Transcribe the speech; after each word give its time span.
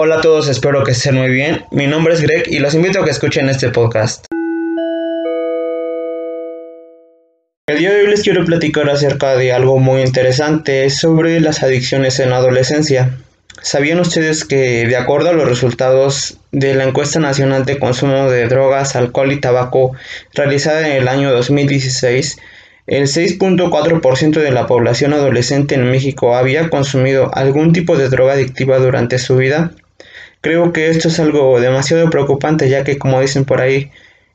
Hola 0.00 0.18
a 0.18 0.20
todos, 0.20 0.46
espero 0.46 0.84
que 0.84 0.92
estén 0.92 1.16
muy 1.16 1.28
bien. 1.28 1.64
Mi 1.72 1.88
nombre 1.88 2.14
es 2.14 2.20
Greg 2.20 2.44
y 2.46 2.60
los 2.60 2.72
invito 2.72 3.00
a 3.00 3.04
que 3.04 3.10
escuchen 3.10 3.48
este 3.48 3.70
podcast. 3.70 4.26
El 7.66 7.78
día 7.78 7.90
de 7.90 8.02
hoy 8.02 8.06
les 8.06 8.22
quiero 8.22 8.44
platicar 8.44 8.88
acerca 8.88 9.34
de 9.34 9.52
algo 9.52 9.80
muy 9.80 10.02
interesante 10.02 10.88
sobre 10.90 11.40
las 11.40 11.64
adicciones 11.64 12.20
en 12.20 12.32
adolescencia. 12.32 13.18
¿Sabían 13.60 13.98
ustedes 13.98 14.44
que 14.44 14.86
de 14.86 14.96
acuerdo 14.96 15.30
a 15.30 15.32
los 15.32 15.48
resultados 15.48 16.38
de 16.52 16.76
la 16.76 16.84
encuesta 16.84 17.18
nacional 17.18 17.64
de 17.64 17.80
consumo 17.80 18.30
de 18.30 18.46
drogas, 18.46 18.94
alcohol 18.94 19.32
y 19.32 19.40
tabaco 19.40 19.96
realizada 20.32 20.86
en 20.86 20.92
el 20.92 21.08
año 21.08 21.32
2016, 21.32 22.38
el 22.86 23.08
6.4% 23.08 24.40
de 24.40 24.52
la 24.52 24.68
población 24.68 25.12
adolescente 25.12 25.74
en 25.74 25.90
México 25.90 26.36
había 26.36 26.70
consumido 26.70 27.34
algún 27.34 27.72
tipo 27.72 27.96
de 27.96 28.08
droga 28.08 28.34
adictiva 28.34 28.78
durante 28.78 29.18
su 29.18 29.34
vida? 29.34 29.72
Creo 30.40 30.72
que 30.72 30.90
esto 30.90 31.08
es 31.08 31.18
algo 31.18 31.60
demasiado 31.60 32.08
preocupante 32.10 32.68
ya 32.68 32.84
que 32.84 32.98
como 32.98 33.20
dicen 33.20 33.44
por 33.44 33.60
ahí, 33.60 33.90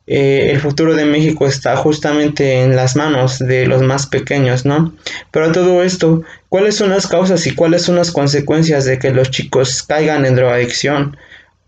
eh, 0.06 0.50
el 0.52 0.60
futuro 0.60 0.95
de 0.95 1.06
México 1.06 1.48
está 1.48 1.78
justamente 1.78 2.62
en 2.62 2.76
las 2.76 2.98
manos 2.98 3.40
de 3.40 3.66
los 3.68 3.82
más 3.82 4.06
pequeños, 4.06 4.66
¿no? 4.66 4.94
Pero 5.32 5.54
todo 5.54 5.82
esto, 5.82 6.23
¿cuáles 6.50 6.76
son 6.76 6.90
las 6.90 7.08
causas 7.08 7.48
y 7.48 7.56
cuáles 7.56 7.84
son 7.84 7.95
las 7.95 8.12
consecuencias 8.12 8.84
de 8.84 9.00
que 9.00 9.12
los 9.12 9.32
chicos 9.32 9.82
caigan 9.84 10.26
en 10.26 10.36
drogadicción? 10.36 11.16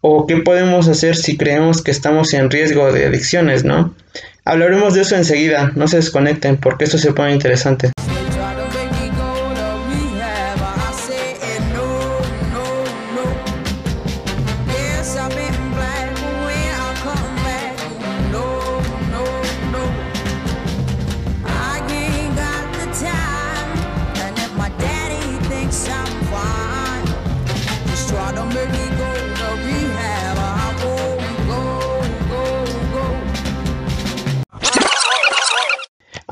¿O 0.01 0.27
qué 0.27 0.37
podemos 0.37 0.87
hacer 0.89 1.15
si 1.15 1.37
creemos 1.37 1.81
que 1.81 1.91
estamos 1.91 2.33
en 2.33 2.51
riesgo 2.51 2.91
de 2.91 3.05
adicciones, 3.05 3.63
¿no? 3.63 3.95
Hablaremos 4.43 4.93
de 4.93 5.01
eso 5.01 5.15
enseguida, 5.15 5.71
no 5.75 5.87
se 5.87 5.97
desconecten 5.97 6.57
porque 6.57 6.83
esto 6.83 6.97
se 6.97 7.13
pone 7.13 7.33
interesante. 7.33 7.91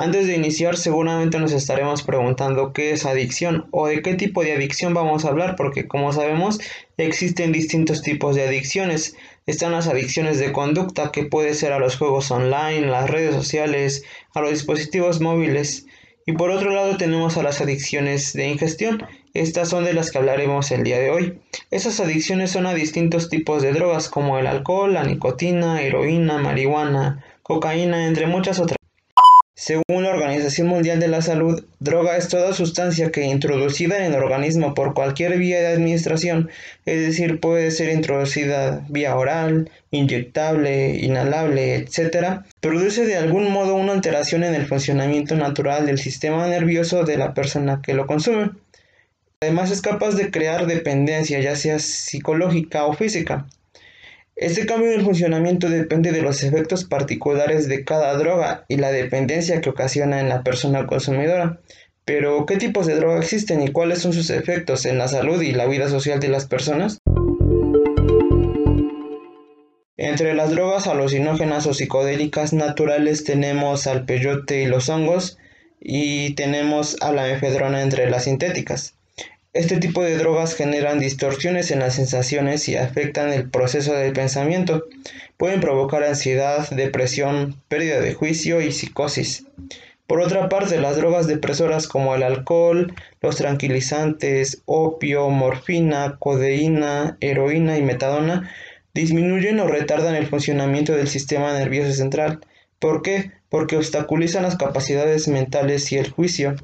Antes 0.04 0.28
de 0.28 0.36
iniciar 0.36 0.76
seguramente 0.76 1.40
nos 1.40 1.54
estaremos 1.54 2.04
preguntando 2.04 2.74
qué 2.74 2.92
es 2.92 3.06
adicción 3.06 3.68
o 3.72 3.88
de 3.88 4.02
qué 4.02 4.16
tipo 4.16 4.44
de 4.44 4.52
adicción 4.52 4.94
vamos 4.94 5.24
a 5.24 5.30
hablar 5.30 5.56
porque 5.56 5.88
como 5.88 6.12
sabemos 6.12 6.60
existen 6.98 7.54
distintos 7.54 8.02
tipos 8.02 8.36
de 8.36 8.46
adicciones. 8.46 9.16
Están 9.46 9.72
las 9.72 9.88
adicciones 9.88 10.40
de 10.40 10.52
conducta 10.52 11.14
que 11.14 11.24
puede 11.24 11.54
ser 11.54 11.72
a 11.72 11.80
los 11.80 11.96
juegos 11.96 12.32
online, 12.32 12.88
las 12.88 13.10
redes 13.10 13.34
sociales, 13.34 14.04
a 14.34 14.42
los 14.42 14.50
dispositivos 14.50 15.22
móviles. 15.22 15.86
Y 16.26 16.34
por 16.34 16.50
otro 16.50 16.72
lado 16.72 16.98
tenemos 16.98 17.38
a 17.38 17.44
las 17.44 17.62
adicciones 17.62 18.34
de 18.34 18.50
ingestión. 18.50 19.06
Estas 19.34 19.70
son 19.70 19.86
de 19.86 19.94
las 19.94 20.12
que 20.12 20.18
hablaremos 20.18 20.70
el 20.72 20.84
día 20.84 21.00
de 21.00 21.12
hoy. 21.12 21.40
Esas 21.72 22.02
adicciones 22.02 22.52
son 22.52 22.66
a 22.66 22.74
distintos 22.74 23.30
tipos 23.30 23.62
de 23.62 23.72
drogas 23.72 24.10
como 24.10 24.38
el 24.38 24.48
alcohol, 24.48 24.96
la 24.96 25.06
nicotina, 25.06 25.82
heroína, 25.82 26.40
marihuana, 26.40 27.24
cocaína, 27.42 28.06
entre 28.06 28.28
muchas 28.28 28.60
otras. 28.60 28.83
Según 29.56 30.02
la 30.02 30.10
Organización 30.10 30.68
Mundial 30.68 31.00
de 31.00 31.08
la 31.08 31.22
Salud, 31.22 31.64
droga 31.80 32.18
es 32.18 32.28
toda 32.28 32.54
sustancia 32.54 33.12
que 33.12 33.26
introducida 33.26 34.04
en 34.04 34.12
el 34.12 34.16
organismo 34.16 34.74
por 34.74 34.96
cualquier 34.96 35.38
vía 35.38 35.60
de 35.62 35.68
administración, 35.68 36.50
es 36.86 37.06
decir, 37.06 37.40
puede 37.40 37.70
ser 37.70 37.90
introducida 37.90 38.84
vía 38.90 39.16
oral, 39.16 39.70
inyectable, 39.92 40.96
inhalable, 40.96 41.76
etc., 41.76 42.42
produce 42.62 43.06
de 43.06 43.16
algún 43.16 43.52
modo 43.52 43.76
una 43.76 43.94
alteración 43.94 44.44
en 44.44 44.56
el 44.56 44.66
funcionamiento 44.66 45.36
natural 45.36 45.86
del 45.86 46.00
sistema 46.00 46.48
nervioso 46.48 47.04
de 47.04 47.18
la 47.18 47.36
persona 47.36 47.80
que 47.84 47.94
lo 47.94 48.08
consume. 48.08 48.50
Además 49.40 49.70
es 49.70 49.82
capaz 49.82 50.16
de 50.16 50.32
crear 50.32 50.66
dependencia, 50.66 51.40
ya 51.40 51.56
sea 51.56 51.78
psicológica 51.78 52.86
o 52.86 52.94
física. 52.94 53.46
Este 54.44 54.66
cambio 54.66 54.92
en 54.92 55.00
el 55.00 55.06
funcionamiento 55.06 55.70
depende 55.70 56.12
de 56.12 56.22
los 56.22 56.44
efectos 56.44 56.84
particulares 56.84 57.70
de 57.70 57.86
cada 57.86 58.14
droga 58.18 58.66
y 58.68 58.76
la 58.76 58.92
dependencia 58.92 59.62
que 59.62 59.70
ocasiona 59.70 60.20
en 60.20 60.28
la 60.28 60.44
persona 60.44 60.86
consumidora. 60.86 61.62
Pero, 62.04 62.46
¿qué 62.46 62.58
tipos 62.58 62.86
de 62.86 62.96
droga 62.96 63.20
existen 63.20 63.62
y 63.62 63.72
cuáles 63.72 64.00
son 64.00 64.12
sus 64.12 64.30
efectos 64.32 64.86
en 64.86 64.98
la 64.98 65.08
salud 65.08 65.42
y 65.42 65.54
la 65.54 65.66
vida 65.66 65.88
social 65.88 66.20
de 66.20 66.28
las 66.28 66.46
personas? 66.46 66.98
Entre 69.96 70.34
las 70.34 70.52
drogas 70.52 70.88
alucinógenas 70.88 71.66
o 71.66 71.74
psicodélicas 71.74 72.52
naturales 72.52 73.24
tenemos 73.24 73.88
al 73.88 74.04
peyote 74.04 74.64
y 74.64 74.66
los 74.66 74.90
hongos 74.90 75.38
y 75.80 76.36
tenemos 76.36 76.98
a 77.00 77.14
la 77.14 77.32
efedrona 77.32 77.82
entre 77.82 78.10
las 78.10 78.26
sintéticas. 78.26 78.98
Este 79.54 79.78
tipo 79.78 80.02
de 80.04 80.18
drogas 80.18 80.56
generan 80.56 81.00
distorsiones 81.00 81.70
en 81.70 81.80
las 81.80 81.94
sensaciones 81.94 82.68
y 82.68 82.76
afectan 82.76 83.32
el 83.32 83.52
proceso 83.52 83.94
del 83.94 84.12
pensamiento. 84.12 84.86
Pueden 85.38 85.62
provocar 85.62 86.04
ansiedad, 86.04 86.68
depresión, 86.72 87.62
pérdida 87.68 88.00
de 88.00 88.16
juicio 88.16 88.62
y 88.62 88.72
psicosis. 88.72 89.46
Por 90.08 90.22
otra 90.22 90.50
parte, 90.50 90.80
las 90.80 90.98
drogas 90.98 91.28
depresoras 91.28 91.88
como 91.88 92.16
el 92.16 92.24
alcohol, 92.24 92.96
los 93.22 93.36
tranquilizantes, 93.36 94.64
opio, 94.66 95.30
morfina, 95.30 96.18
codeína, 96.18 97.18
heroína 97.22 97.78
y 97.78 97.84
metadona 97.84 98.50
disminuyen 98.96 99.60
o 99.60 99.68
retardan 99.68 100.16
el 100.16 100.28
funcionamiento 100.28 100.94
del 100.94 101.08
sistema 101.08 101.54
nervioso 101.54 101.94
central. 101.94 102.40
¿Por 102.80 103.04
qué? 103.04 103.32
Porque 103.50 103.78
obstaculizan 103.78 104.44
las 104.44 104.58
capacidades 104.58 105.28
mentales 105.28 105.92
y 105.92 105.98
el 105.98 106.10
juicio. 106.10 106.56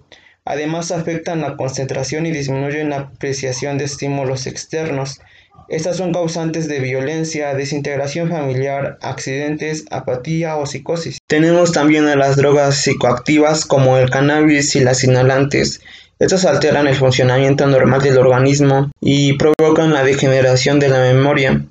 Además 0.49 0.89
afectan 0.89 1.41
la 1.41 1.55
concentración 1.55 2.25
y 2.25 2.31
disminuyen 2.31 2.89
la 2.89 2.97
apreciación 2.97 3.77
de 3.77 3.85
estímulos 3.85 4.47
externos. 4.47 5.21
Estas 5.67 5.97
son 5.97 6.11
causantes 6.11 6.67
de 6.67 6.79
violencia, 6.79 7.53
desintegración 7.53 8.31
familiar, 8.31 8.97
accidentes, 9.03 9.85
apatía 9.91 10.55
o 10.55 10.65
psicosis. 10.65 11.19
Tenemos 11.27 11.71
también 11.71 12.07
a 12.07 12.15
las 12.15 12.35
drogas 12.35 12.77
psicoactivas 12.77 13.63
como 13.63 13.97
el 13.97 14.09
cannabis 14.09 14.75
y 14.75 14.79
las 14.79 15.03
inhalantes. 15.03 15.81
Estas 16.17 16.45
alteran 16.45 16.87
el 16.87 16.95
funcionamiento 16.95 17.67
normal 17.67 18.01
del 18.01 18.17
organismo 18.17 18.89
y 18.99 19.33
provocan 19.33 19.93
la 19.93 20.03
degeneración 20.03 20.79
de 20.79 20.89
la 20.89 20.99
memoria. 20.99 21.63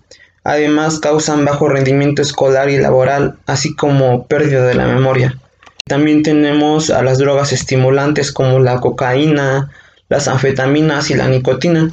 Además 0.44 1.00
causan 1.00 1.44
bajo 1.44 1.68
rendimiento 1.68 2.22
escolar 2.22 2.70
y 2.70 2.78
laboral, 2.78 3.38
así 3.46 3.74
como 3.74 4.28
pérdida 4.28 4.64
de 4.68 4.74
la 4.74 4.86
memoria. 4.86 5.36
También 5.88 6.22
tenemos 6.22 6.90
a 6.90 7.02
las 7.02 7.18
drogas 7.18 7.52
estimulantes 7.52 8.30
como 8.30 8.60
la 8.60 8.78
cocaína, 8.78 9.70
las 10.08 10.28
anfetaminas 10.28 11.10
y 11.10 11.14
la 11.14 11.28
nicotina. 11.28 11.90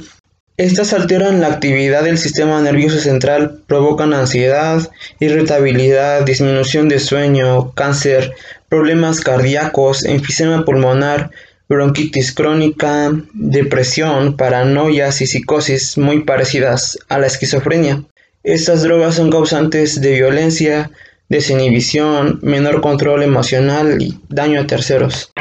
Estas 0.58 0.94
alteran 0.94 1.40
la 1.40 1.48
actividad 1.48 2.04
del 2.04 2.16
sistema 2.16 2.62
nervioso 2.62 2.98
central, 2.98 3.60
provocan 3.66 4.14
ansiedad, 4.14 4.90
irritabilidad, 5.20 6.24
disminución 6.24 6.88
de 6.88 6.98
sueño, 6.98 7.72
cáncer, 7.72 8.34
problemas 8.70 9.20
cardíacos, 9.20 10.04
enfisema 10.04 10.64
pulmonar, 10.64 11.30
bronquitis 11.68 12.32
crónica, 12.32 13.12
depresión, 13.34 14.36
paranoias 14.36 15.20
y 15.20 15.26
psicosis 15.26 15.98
muy 15.98 16.22
parecidas 16.24 16.98
a 17.08 17.18
la 17.18 17.26
esquizofrenia. 17.26 18.04
Estas 18.42 18.82
drogas 18.82 19.16
son 19.16 19.30
causantes 19.30 20.00
de 20.00 20.12
violencia, 20.12 20.90
desinhibición, 21.28 22.40
menor 22.42 22.80
control 22.80 23.22
emocional 23.22 24.00
y 24.00 24.18
daño 24.28 24.60
a 24.60 24.66
terceros. 24.66 25.32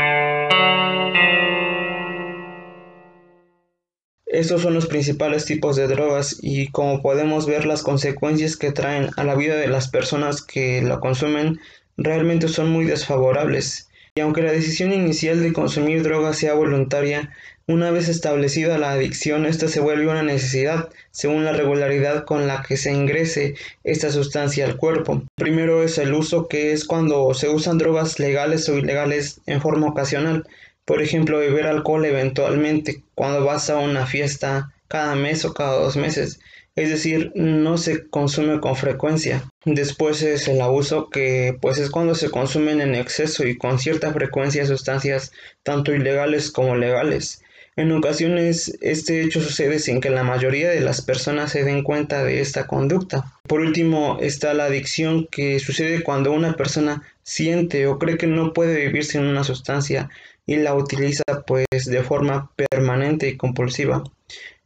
Estos 4.26 4.64
son 4.64 4.74
los 4.74 4.88
principales 4.88 5.46
tipos 5.46 5.78
de 5.78 5.88
drogas 5.88 6.38
y 6.42 6.68
como 6.68 7.02
podemos 7.02 7.46
ver 7.46 7.66
las 7.66 7.84
consecuencias 7.84 8.58
que 8.58 8.74
traen 8.74 9.10
a 9.16 9.24
la 9.24 9.36
vida 9.36 9.56
de 9.56 9.68
las 9.68 9.88
personas 9.88 10.42
que 10.42 10.82
la 10.82 11.00
consumen 11.00 11.60
realmente 11.96 12.50
son 12.50 12.70
muy 12.70 12.84
desfavorables. 12.84 13.90
Y 14.18 14.22
aunque 14.22 14.42
la 14.42 14.54
decisión 14.54 14.94
inicial 14.94 15.44
de 15.44 15.52
consumir 15.52 16.02
drogas 16.02 16.38
sea 16.38 16.54
voluntaria, 16.54 17.34
una 17.68 17.92
vez 17.92 18.08
establecida 18.08 18.78
la 18.78 18.94
adicción, 18.94 19.46
esta 19.46 19.68
se 19.68 19.82
vuelve 19.82 20.08
una 20.08 20.24
necesidad 20.24 20.88
según 21.12 21.44
la 21.44 21.52
regularidad 21.52 22.24
con 22.24 22.48
la 22.48 22.62
que 22.62 22.78
se 22.78 22.94
ingrese 22.94 23.56
esta 23.84 24.12
sustancia 24.12 24.66
al 24.66 24.78
cuerpo. 24.78 25.24
Primero 25.36 25.84
es 25.84 25.98
el 25.98 26.14
uso, 26.14 26.48
que 26.48 26.72
es 26.72 26.86
cuando 26.86 27.34
se 27.34 27.50
usan 27.50 27.78
drogas 27.78 28.18
legales 28.18 28.70
o 28.70 28.78
ilegales 28.78 29.42
en 29.48 29.60
forma 29.60 29.88
ocasional. 29.88 30.48
Por 30.86 31.02
ejemplo, 31.02 31.40
beber 31.40 31.68
alcohol 31.68 32.06
eventualmente 32.06 33.02
cuando 33.16 33.44
vas 33.44 33.70
a 33.70 33.80
una 33.80 34.06
fiesta 34.06 34.72
cada 34.88 35.16
mes 35.16 35.46
o 35.46 35.54
cada 35.54 35.80
dos 35.80 35.96
meses 35.98 36.40
es 36.76 36.90
decir, 36.90 37.32
no 37.36 37.78
se 37.78 38.08
consume 38.10 38.60
con 38.60 38.76
frecuencia. 38.76 39.50
Después 39.64 40.22
es 40.22 40.48
el 40.50 40.60
abuso 40.60 41.10
que 41.10 41.58
pues 41.62 41.78
es 41.78 41.90
cuando 41.90 42.16
se 42.16 42.30
consumen 42.30 42.82
en 42.82 42.96
exceso 42.96 43.48
y 43.48 43.58
con 43.58 43.80
cierta 43.80 44.12
frecuencia 44.12 44.66
sustancias 44.66 45.32
tanto 45.64 45.94
ilegales 45.94 46.52
como 46.52 46.76
legales. 46.76 47.42
En 47.78 47.92
ocasiones 47.94 48.78
este 48.82 49.22
hecho 49.22 49.42
sucede 49.42 49.80
sin 49.80 50.02
que 50.02 50.10
la 50.10 50.24
mayoría 50.24 50.70
de 50.70 50.82
las 50.82 51.02
personas 51.02 51.52
se 51.52 51.64
den 51.64 51.82
cuenta 51.82 52.26
de 52.26 52.42
esta 52.42 52.68
conducta. 52.68 53.34
Por 53.48 53.62
último 53.62 54.18
está 54.22 54.54
la 54.54 54.66
adicción 54.66 55.28
que 55.32 55.60
sucede 55.60 56.04
cuando 56.04 56.34
una 56.34 56.58
persona 56.58 57.04
siente 57.24 57.88
o 57.88 58.00
cree 58.00 58.18
que 58.18 58.28
no 58.28 58.52
puede 58.52 58.86
vivir 58.86 59.06
sin 59.06 59.22
una 59.22 59.46
sustancia 59.46 60.10
y 60.46 60.58
la 60.58 60.76
utiliza 60.76 61.24
pues 61.48 61.66
de 61.86 62.04
forma 62.04 62.52
permanente 62.56 63.30
y 63.30 63.38
compulsiva. 63.38 64.04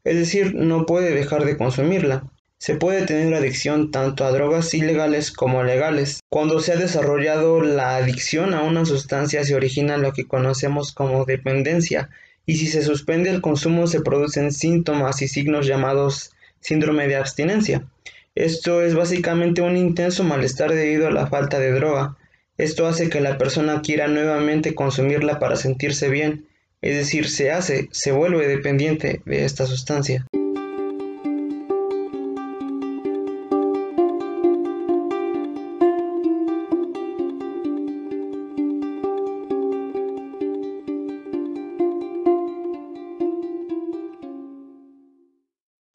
Es 0.09 0.17
decir, 0.17 0.55
no 0.55 0.87
puede 0.87 1.13
dejar 1.13 1.45
de 1.45 1.55
consumirla. 1.55 2.23
Se 2.57 2.73
puede 2.73 3.05
tener 3.05 3.31
adicción 3.35 3.91
tanto 3.91 4.25
a 4.25 4.31
drogas 4.31 4.73
ilegales 4.73 5.31
como 5.31 5.63
legales. 5.63 6.21
Cuando 6.29 6.61
se 6.61 6.71
ha 6.71 6.77
desarrollado 6.77 7.61
la 7.61 7.95
adicción 7.95 8.55
a 8.55 8.63
una 8.63 8.85
sustancia 8.85 9.43
se 9.43 9.53
origina 9.53 9.97
lo 9.97 10.11
que 10.11 10.25
conocemos 10.25 10.93
como 10.93 11.25
dependencia 11.25 12.09
y 12.47 12.55
si 12.57 12.65
se 12.65 12.81
suspende 12.81 13.29
el 13.29 13.41
consumo 13.41 13.85
se 13.85 14.01
producen 14.01 14.51
síntomas 14.51 15.21
y 15.21 15.27
signos 15.27 15.67
llamados 15.67 16.31
síndrome 16.59 17.07
de 17.07 17.17
abstinencia. 17.17 17.85
Esto 18.33 18.81
es 18.81 18.95
básicamente 18.95 19.61
un 19.61 19.77
intenso 19.77 20.23
malestar 20.23 20.73
debido 20.73 21.05
a 21.05 21.11
la 21.11 21.27
falta 21.27 21.59
de 21.59 21.71
droga. 21.71 22.17
Esto 22.57 22.87
hace 22.87 23.11
que 23.11 23.21
la 23.21 23.37
persona 23.37 23.83
quiera 23.83 24.07
nuevamente 24.07 24.73
consumirla 24.73 25.37
para 25.37 25.55
sentirse 25.55 26.09
bien, 26.09 26.47
es 26.81 26.95
decir, 26.95 27.29
se 27.29 27.51
hace, 27.51 27.89
se 27.91 28.11
vuelve 28.11 28.47
dependiente 28.47 29.21
de 29.25 29.45
esta 29.45 29.65
sustancia. 29.65 30.25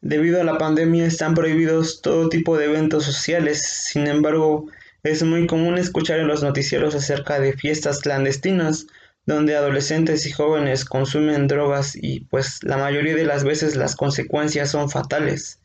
Debido 0.00 0.38
a 0.38 0.44
la 0.44 0.58
pandemia 0.58 1.06
están 1.06 1.34
prohibidos 1.34 2.02
todo 2.02 2.28
tipo 2.28 2.58
de 2.58 2.66
eventos 2.66 3.04
sociales, 3.04 3.62
sin 3.62 4.06
embargo 4.06 4.66
es 5.02 5.22
muy 5.22 5.46
común 5.46 5.78
escuchar 5.78 6.20
en 6.20 6.28
los 6.28 6.42
noticieros 6.42 6.94
acerca 6.94 7.40
de 7.40 7.54
fiestas 7.54 8.00
clandestinas 8.00 8.86
donde 9.26 9.56
adolescentes 9.56 10.26
y 10.26 10.32
jóvenes 10.32 10.84
consumen 10.84 11.46
drogas 11.46 11.96
y 11.96 12.20
pues 12.20 12.62
la 12.62 12.76
mayoría 12.76 13.14
de 13.14 13.24
las 13.24 13.44
veces 13.44 13.76
las 13.76 13.96
consecuencias 13.96 14.70
son 14.70 14.90
fatales. 14.90 15.60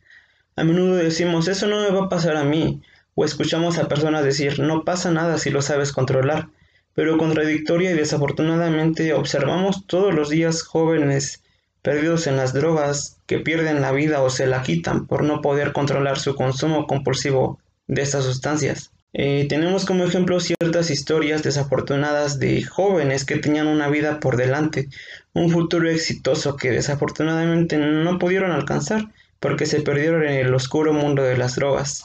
A 0.55 0.63
menudo 0.63 0.95
decimos 0.95 1.47
eso 1.47 1.67
no 1.67 1.79
me 1.81 1.91
va 1.91 2.05
a 2.05 2.09
pasar 2.09 2.37
a 2.37 2.43
mí 2.43 2.81
o 3.15 3.25
escuchamos 3.25 3.77
a 3.77 3.87
personas 3.87 4.23
decir 4.23 4.59
no 4.59 4.83
pasa 4.85 5.11
nada 5.11 5.37
si 5.37 5.49
lo 5.49 5.61
sabes 5.61 5.91
controlar, 5.91 6.49
pero 6.93 7.17
contradictoria 7.17 7.91
y 7.91 7.95
desafortunadamente 7.95 9.13
observamos 9.13 9.85
todos 9.87 10.13
los 10.13 10.29
días 10.29 10.63
jóvenes 10.63 11.43
perdidos 11.81 12.27
en 12.27 12.35
las 12.35 12.53
drogas, 12.53 13.21
que 13.25 13.39
pierden 13.39 13.81
la 13.81 13.91
vida 13.91 14.21
o 14.21 14.29
se 14.29 14.47
la 14.47 14.63
quitan 14.63 15.07
por 15.07 15.23
no 15.23 15.41
poder 15.41 15.71
controlar 15.71 16.19
su 16.19 16.35
consumo 16.35 16.87
compulsivo 16.87 17.59
de 17.87 18.01
estas 18.01 18.25
sustancias. 18.25 18.91
Eh, 19.13 19.47
tenemos 19.49 19.85
como 19.85 20.03
ejemplo 20.03 20.39
ciertas 20.39 20.91
historias 20.91 21.41
desafortunadas 21.41 22.37
de 22.37 22.61
jóvenes 22.61 23.25
que 23.25 23.37
tenían 23.37 23.65
una 23.67 23.89
vida 23.89 24.19
por 24.19 24.37
delante, 24.37 24.87
un 25.33 25.49
futuro 25.49 25.89
exitoso 25.89 26.55
que 26.55 26.69
desafortunadamente 26.69 27.77
no 27.77 28.19
pudieron 28.19 28.51
alcanzar 28.51 29.07
porque 29.39 29.65
se 29.65 29.81
perdieron 29.81 30.23
en 30.23 30.45
el 30.45 30.53
oscuro 30.53 30.93
mundo 30.93 31.23
de 31.23 31.37
las 31.37 31.55
drogas. 31.55 32.03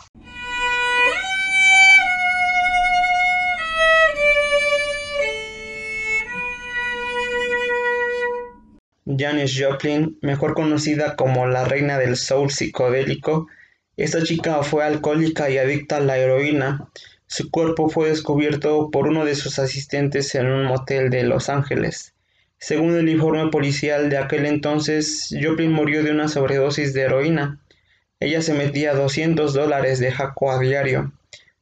Janis 9.06 9.60
Joplin, 9.60 10.18
mejor 10.22 10.54
conocida 10.54 11.16
como 11.16 11.46
la 11.46 11.64
reina 11.66 11.98
del 11.98 12.16
soul 12.16 12.50
psicodélico, 12.50 13.46
esta 13.96 14.23
chica 14.25 14.62
fue 14.64 14.85
alcohólica 14.85 15.50
y 15.50 15.58
adicta 15.58 15.99
a 15.99 16.00
la 16.00 16.19
heroína. 16.19 16.88
Su 17.26 17.50
cuerpo 17.50 17.88
fue 17.88 18.08
descubierto 18.08 18.91
por 18.91 19.06
uno 19.06 19.25
de 19.25 19.37
sus 19.37 19.58
asistentes 19.58 20.35
en 20.35 20.46
un 20.46 20.64
motel 20.64 21.11
de 21.11 21.23
Los 21.23 21.49
Ángeles. 21.49 22.12
Según 22.58 22.96
el 22.96 23.08
informe 23.08 23.50
policial 23.50 24.11
de 24.11 24.19
aquel 24.19 24.46
entonces, 24.46 25.35
Joplin 25.41 25.70
murió 25.70 26.02
de 26.02 26.11
una 26.11 26.29
sobredosis 26.29 26.93
de 26.93 27.02
heroína. 27.02 27.61
Ella 28.19 28.43
se 28.43 28.55
metía 28.55 28.94
200 28.94 29.55
dólares 29.55 30.00
de 30.00 30.11
jaco 30.11 30.50
a 30.50 30.58
diario. 30.58 31.12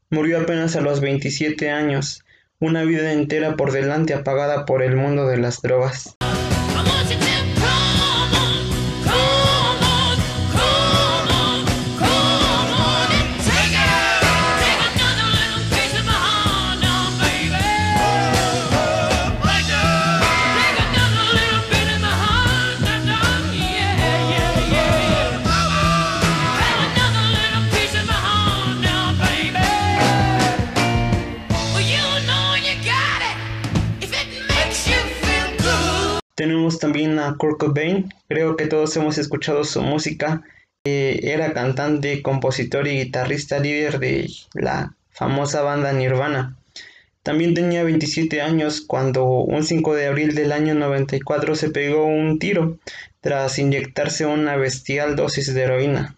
Murió 0.08 0.40
apenas 0.40 0.76
a 0.76 0.80
los 0.80 1.00
27 1.00 1.70
años, 1.70 2.24
una 2.60 2.84
vida 2.84 3.12
entera 3.12 3.56
por 3.56 3.72
delante 3.72 4.14
apagada 4.14 4.64
por 4.64 4.82
el 4.82 4.96
mundo 4.96 5.26
de 5.26 5.38
las 5.38 5.60
drogas. 5.60 6.16
Tenemos 36.34 36.78
también 36.78 37.18
a 37.18 37.36
Kurt 37.36 37.58
Cobain, 37.58 38.12
creo 38.28 38.56
que 38.56 38.66
todos 38.66 38.96
hemos 38.96 39.18
escuchado 39.18 39.64
su 39.64 39.82
música. 39.82 40.42
Eh, 40.84 41.20
era 41.22 41.52
cantante, 41.52 42.22
compositor 42.22 42.88
y 42.88 43.04
guitarrista 43.04 43.60
líder 43.60 43.98
de 43.98 44.30
la 44.54 44.94
famosa 45.10 45.62
banda 45.62 45.92
Nirvana. 45.92 46.56
También 47.22 47.54
tenía 47.54 47.84
27 47.84 48.40
años 48.40 48.80
cuando 48.80 49.24
un 49.24 49.62
5 49.62 49.94
de 49.94 50.06
abril 50.06 50.34
del 50.34 50.50
año 50.50 50.74
94 50.74 51.54
se 51.54 51.70
pegó 51.70 52.04
un 52.04 52.40
tiro 52.40 52.78
tras 53.20 53.58
inyectarse 53.60 54.26
una 54.26 54.56
bestial 54.56 55.14
dosis 55.14 55.54
de 55.54 55.62
heroína. 55.62 56.16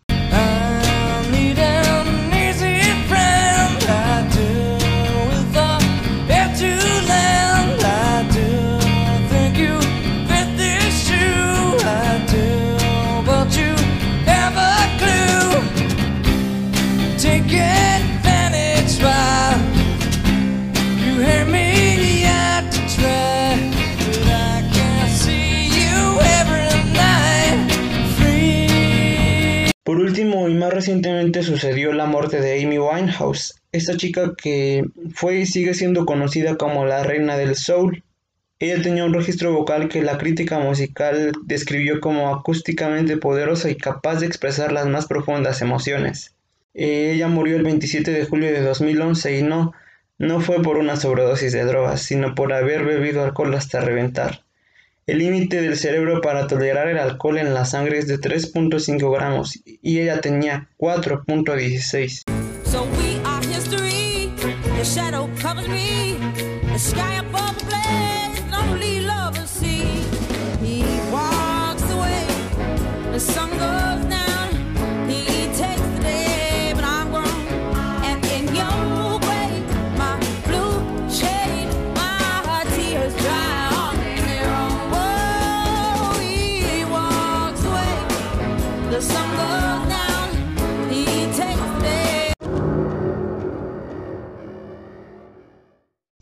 Recientemente 30.70 31.42
sucedió 31.42 31.92
la 31.92 32.06
muerte 32.06 32.40
de 32.40 32.62
Amy 32.62 32.78
Winehouse, 32.78 33.54
esta 33.72 33.96
chica 33.96 34.34
que 34.36 34.84
fue 35.14 35.40
y 35.40 35.46
sigue 35.46 35.74
siendo 35.74 36.06
conocida 36.06 36.56
como 36.56 36.84
la 36.84 37.02
reina 37.02 37.36
del 37.36 37.56
soul. 37.56 38.02
Ella 38.58 38.82
tenía 38.82 39.04
un 39.04 39.14
registro 39.14 39.52
vocal 39.52 39.88
que 39.88 40.02
la 40.02 40.18
crítica 40.18 40.58
musical 40.58 41.32
describió 41.44 42.00
como 42.00 42.34
acústicamente 42.34 43.16
poderosa 43.16 43.70
y 43.70 43.76
capaz 43.76 44.20
de 44.20 44.26
expresar 44.26 44.72
las 44.72 44.86
más 44.86 45.06
profundas 45.06 45.60
emociones. 45.60 46.34
Ella 46.72 47.28
murió 47.28 47.56
el 47.56 47.62
27 47.62 48.10
de 48.10 48.24
julio 48.24 48.52
de 48.52 48.60
2011 48.60 49.38
y 49.38 49.42
no, 49.42 49.72
no 50.18 50.40
fue 50.40 50.62
por 50.62 50.76
una 50.76 50.96
sobredosis 50.96 51.52
de 51.52 51.64
drogas, 51.64 52.02
sino 52.02 52.34
por 52.34 52.52
haber 52.52 52.84
bebido 52.84 53.22
alcohol 53.22 53.54
hasta 53.54 53.80
reventar. 53.80 54.42
El 55.06 55.18
límite 55.18 55.60
del 55.60 55.76
cerebro 55.76 56.22
para 56.22 56.46
tolerar 56.46 56.88
el 56.88 56.96
alcohol 56.96 57.36
en 57.36 57.52
la 57.52 57.66
sangre 57.66 57.98
es 57.98 58.08
de 58.08 58.18
3.5 58.18 59.12
gramos 59.12 59.60
y 59.64 60.00
ella 60.00 60.22
tenía 60.22 60.70
4.16. 60.78 62.22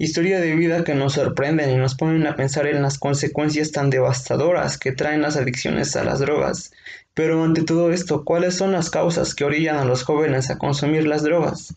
Historia 0.02 0.40
de 0.40 0.56
vida 0.56 0.82
que 0.82 0.96
nos 0.96 1.12
sorprenden 1.12 1.70
y 1.70 1.76
nos 1.76 1.94
ponen 1.94 2.26
a 2.26 2.34
pensar 2.34 2.66
en 2.66 2.82
las 2.82 2.98
consecuencias 2.98 3.70
tan 3.70 3.88
devastadoras 3.88 4.76
que 4.76 4.90
traen 4.90 5.22
las 5.22 5.36
adicciones 5.36 5.94
a 5.94 6.02
las 6.02 6.18
drogas. 6.18 6.72
Pero 7.14 7.44
ante 7.44 7.62
todo 7.62 7.92
esto, 7.92 8.24
¿cuáles 8.24 8.56
son 8.56 8.72
las 8.72 8.90
causas 8.90 9.32
que 9.36 9.44
orillan 9.44 9.76
a 9.76 9.84
los 9.84 10.02
jóvenes 10.02 10.50
a 10.50 10.58
consumir 10.58 11.06
las 11.06 11.22
drogas? 11.22 11.76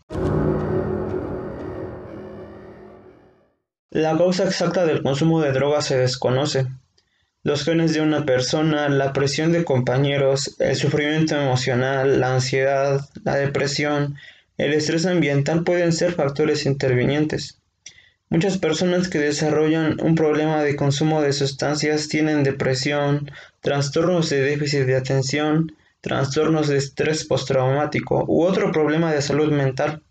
La 3.90 4.18
causa 4.18 4.42
exacta 4.42 4.84
del 4.86 5.04
consumo 5.04 5.40
de 5.40 5.52
drogas 5.52 5.84
se 5.84 5.96
desconoce. 5.96 6.66
Los 7.44 7.62
genes 7.62 7.94
de 7.94 8.00
una 8.00 8.26
persona, 8.26 8.88
la 8.88 9.12
presión 9.12 9.52
de 9.52 9.64
compañeros, 9.64 10.56
el 10.58 10.74
sufrimiento 10.74 11.40
emocional, 11.40 12.18
la 12.18 12.34
ansiedad, 12.34 13.08
la 13.22 13.36
depresión, 13.36 14.16
el 14.58 14.72
estrés 14.72 15.06
ambiental 15.06 15.62
pueden 15.62 15.92
ser 15.92 16.10
factores 16.10 16.66
intervinientes. 16.66 17.60
Muchas 18.28 18.58
personas 18.58 19.08
que 19.08 19.20
desarrollan 19.20 20.00
un 20.02 20.16
problema 20.16 20.64
de 20.64 20.74
consumo 20.74 21.22
de 21.22 21.32
sustancias 21.32 22.08
tienen 22.08 22.42
depresión, 22.42 23.30
trastornos 23.60 24.28
de 24.30 24.40
déficit 24.40 24.80
de 24.80 24.96
atención, 24.96 25.76
trastornos 26.00 26.66
de 26.66 26.76
estrés 26.76 27.24
postraumático 27.24 28.24
u 28.26 28.42
otro 28.42 28.72
problema 28.72 29.12
de 29.12 29.22
salud 29.22 29.52
mental. 29.52 30.02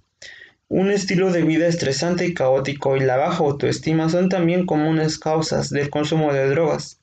Un 0.69 0.91
estilo 0.91 1.31
de 1.33 1.41
vida 1.41 1.67
estresante 1.67 2.25
y 2.25 2.33
caótico 2.33 2.95
y 2.95 3.01
la 3.01 3.17
baja 3.17 3.43
autoestima 3.43 4.07
son 4.09 4.29
también 4.29 4.65
comunes 4.65 5.19
causas 5.19 5.69
del 5.69 5.89
consumo 5.89 6.31
de 6.31 6.47
drogas. 6.47 7.01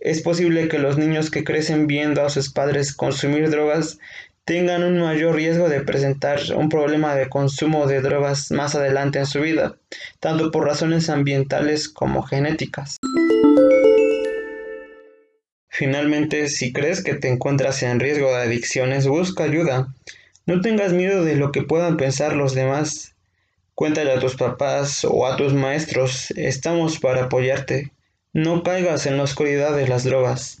Es 0.00 0.22
posible 0.22 0.66
que 0.66 0.80
los 0.80 0.98
niños 0.98 1.30
que 1.30 1.44
crecen 1.44 1.86
viendo 1.86 2.22
a 2.22 2.30
sus 2.30 2.52
padres 2.52 2.94
consumir 2.94 3.48
drogas 3.48 3.98
tengan 4.46 4.84
un 4.84 5.00
mayor 5.00 5.34
riesgo 5.34 5.68
de 5.68 5.80
presentar 5.80 6.38
un 6.54 6.68
problema 6.68 7.16
de 7.16 7.28
consumo 7.28 7.88
de 7.88 8.00
drogas 8.00 8.52
más 8.52 8.76
adelante 8.76 9.18
en 9.18 9.26
su 9.26 9.40
vida, 9.40 9.74
tanto 10.20 10.52
por 10.52 10.64
razones 10.64 11.10
ambientales 11.10 11.88
como 11.88 12.22
genéticas. 12.22 12.96
Finalmente, 15.68 16.48
si 16.48 16.72
crees 16.72 17.02
que 17.02 17.14
te 17.14 17.28
encuentras 17.28 17.82
en 17.82 17.98
riesgo 17.98 18.28
de 18.28 18.42
adicciones, 18.42 19.08
busca 19.08 19.44
ayuda. 19.44 19.92
No 20.46 20.60
tengas 20.60 20.92
miedo 20.92 21.24
de 21.24 21.34
lo 21.34 21.50
que 21.50 21.62
puedan 21.62 21.96
pensar 21.96 22.36
los 22.36 22.54
demás. 22.54 23.16
Cuéntale 23.74 24.12
a 24.12 24.20
tus 24.20 24.36
papás 24.36 25.04
o 25.04 25.26
a 25.26 25.36
tus 25.36 25.54
maestros, 25.54 26.30
estamos 26.30 27.00
para 27.00 27.24
apoyarte. 27.24 27.90
No 28.32 28.62
caigas 28.62 29.06
en 29.06 29.16
la 29.16 29.24
oscuridad 29.24 29.76
de 29.76 29.88
las 29.88 30.04
drogas. 30.04 30.60